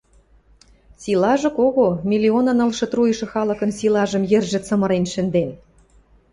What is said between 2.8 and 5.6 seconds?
труйышы халыкын силажым йӹржӹ цымырен шӹнден.